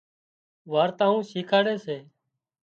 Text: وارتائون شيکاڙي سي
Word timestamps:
وارتائون 0.71 1.23
شيکاڙي 1.31 1.75
سي 1.85 1.97